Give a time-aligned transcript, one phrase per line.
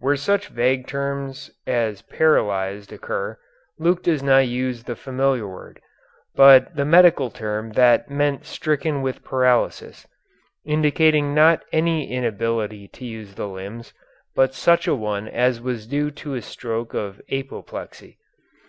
[0.00, 3.38] Where such vague terms as paralyzed occur
[3.78, 5.80] Luke does not use the familiar word,
[6.34, 10.04] but the medical term that meant stricken with paralysis,
[10.64, 13.94] indicating not any inability to use the limbs,
[14.34, 18.18] but such a one as was due to a stroke of apoplexy.